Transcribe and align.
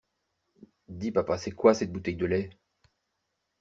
Dis 0.87 1.11
papa, 1.11 1.37
c'est 1.37 1.51
quoi 1.51 1.75
cette 1.75 1.91
bouteille 1.91 2.15
de 2.15 2.25
lait? 2.25 2.49